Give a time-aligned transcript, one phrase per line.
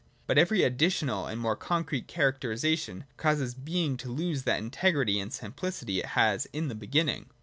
[0.25, 5.99] But every additional and more concrete characterisation causes Being to lose that integrity and simplicity
[5.99, 7.29] it has in the beginning.